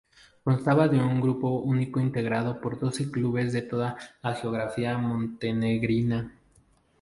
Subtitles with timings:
[0.43, 6.33] Constaba de un grupo único integrado por doce clubes de toda la geografía montenegrina.